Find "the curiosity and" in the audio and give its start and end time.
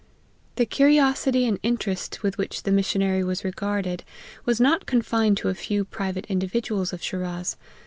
0.55-1.59